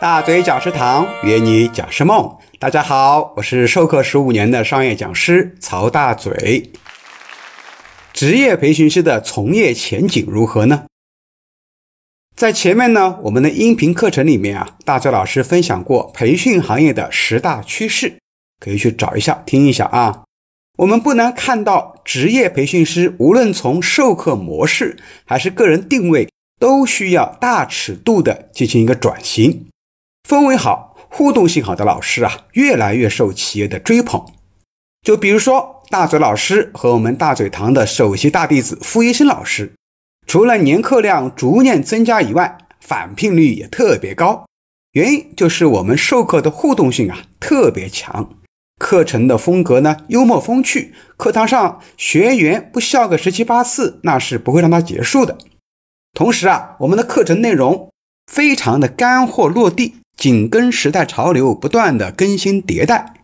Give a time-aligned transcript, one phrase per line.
[0.00, 6.72] 大嘴讲师堂约你讲师梦，大家好，我是授课十五年的商业讲师曹大嘴。
[8.14, 10.84] 职业培训师的从业前景如何呢？
[12.34, 18.16] 在前面呢，我们的音频课程里面啊，大嘴老师分享过培训行业的十大趋势，
[18.58, 20.22] 可以去找一下听一下啊。
[20.78, 24.96] 我们不难看到，职业培训师无论从授课模式
[25.26, 29.66] 还是个人定位，都需要大尺度的进行一个转型。
[30.28, 34.24] 氛围好、互动性好的老师啊，越来越受企业的追捧。
[35.02, 39.72] 就比如说大嘴老师和我们大嘴堂的首席大弟子付医生老师，
[40.26, 44.46] 除了年课量逐年增加以外，返聘率也特别高。
[44.92, 48.30] 原因就是我们授课的互动性啊特别强。
[48.78, 50.94] 课程的风格呢，幽默风趣。
[51.16, 55.36] 课堂上学员不笑个十七八次，那是不会让他结束的。
[56.12, 57.90] 同时啊，我们的课程内容
[58.30, 63.14] 非常的干货落地，紧跟时代潮流，不断的更新迭代。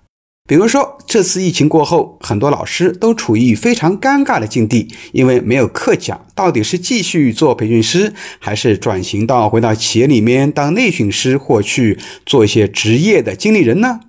[0.48, 14.01] 比如说，这次疫情过后，很多老师都处于非常尴尬的境地，因为没有课讲，到底是继续做培训师，还是转型到回到企业里面当内训师，或去做一些职业的经理人呢？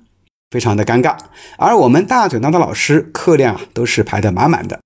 [0.50, 1.18] 非常的尴尬，
[1.58, 4.80] 而我们大嘴堂的老师课量啊都是排得满满的。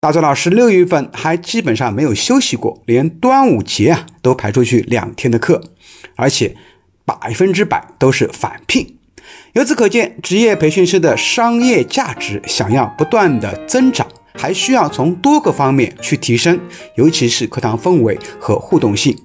[0.00, 5.60] 大嘴老师六月份还基本上没有休息过，连端午节啊都排出去两天的课，
[6.14, 6.54] 而且
[7.08, 8.98] 百分之百都是返聘。
[9.54, 16.60] 由此可见，职业培训师的商业价值想要不断的增长，还需要从多个方面去提升，
[16.96, 19.16] 尤其是课堂氛围和互动性。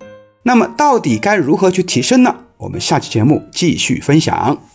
[0.44, 2.36] 那么，到底该如何去提升呢？
[2.58, 4.73] 我们下期节目继续分享。